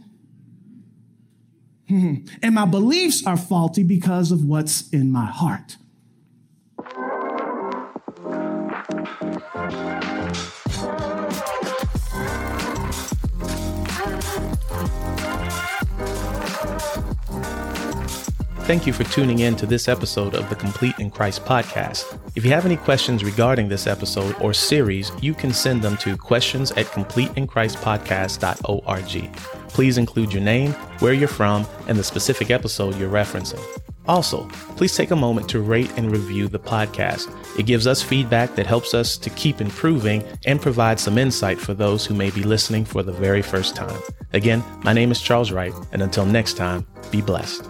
and 1.89 2.55
my 2.55 2.65
beliefs 2.65 3.25
are 3.25 3.37
faulty 3.37 3.83
because 3.83 4.31
of 4.31 4.43
what's 4.43 4.89
in 4.89 5.11
my 5.11 5.25
heart. 5.25 5.77
Thank 18.63 18.87
you 18.87 18.93
for 18.93 19.03
tuning 19.03 19.39
in 19.39 19.57
to 19.57 19.65
this 19.65 19.89
episode 19.89 20.35
of 20.35 20.49
the 20.49 20.55
Complete 20.55 20.97
in 20.97 21.11
Christ 21.11 21.43
podcast. 21.43 22.17
If 22.33 22.45
you 22.45 22.51
have 22.51 22.65
any 22.65 22.77
questions 22.77 23.21
regarding 23.21 23.67
this 23.67 23.87
episode 23.87 24.37
or 24.39 24.53
series, 24.53 25.11
you 25.21 25.33
can 25.33 25.51
send 25.51 25.81
them 25.81 25.97
to 25.97 26.15
questions 26.15 26.71
at 26.71 26.85
completeinchristpodcast.org. 26.85 29.37
Please 29.67 29.97
include 29.97 30.31
your 30.31 30.41
name, 30.41 30.71
where 30.99 31.11
you're 31.11 31.27
from, 31.27 31.65
and 31.89 31.99
the 31.99 32.05
specific 32.05 32.51
episode 32.51 32.95
you're 32.95 33.11
referencing. 33.11 33.59
Also, 34.07 34.47
please 34.77 34.95
take 34.95 35.11
a 35.11 35.15
moment 35.15 35.49
to 35.49 35.59
rate 35.59 35.91
and 35.97 36.09
review 36.09 36.47
the 36.47 36.57
podcast. 36.57 37.27
It 37.59 37.65
gives 37.65 37.85
us 37.85 38.01
feedback 38.01 38.55
that 38.55 38.65
helps 38.65 38.93
us 38.93 39.17
to 39.17 39.29
keep 39.31 39.59
improving 39.59 40.23
and 40.45 40.61
provide 40.61 41.01
some 41.01 41.17
insight 41.17 41.59
for 41.59 41.73
those 41.73 42.05
who 42.05 42.13
may 42.13 42.31
be 42.31 42.43
listening 42.43 42.85
for 42.85 43.03
the 43.03 43.11
very 43.11 43.41
first 43.41 43.75
time. 43.75 43.99
Again, 44.31 44.63
my 44.83 44.93
name 44.93 45.11
is 45.11 45.19
Charles 45.21 45.51
Wright, 45.51 45.73
and 45.91 46.01
until 46.01 46.25
next 46.25 46.53
time, 46.53 46.87
be 47.11 47.19
blessed. 47.21 47.67